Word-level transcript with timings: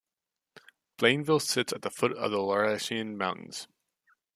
Blainville 0.97 1.39
sits 1.43 1.71
at 1.71 1.83
the 1.83 1.91
foot 1.91 2.13
of 2.17 2.31
the 2.31 2.39
Laurentian 2.41 3.19
Mountains. 3.19 3.67